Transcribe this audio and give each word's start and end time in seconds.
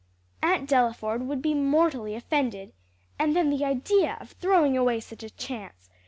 "Aunt 0.41 0.67
Delaford 0.67 1.27
would 1.27 1.43
be 1.43 1.53
mortally 1.53 2.15
offended. 2.15 2.73
And 3.19 3.35
then 3.35 3.51
the 3.51 3.63
idea 3.63 4.17
of 4.19 4.31
throwing 4.31 4.75
away 4.75 4.99
such 4.99 5.21
a 5.21 5.29
chance! 5.29 5.91